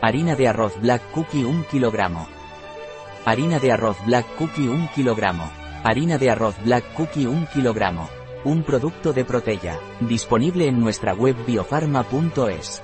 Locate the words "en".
10.68-10.78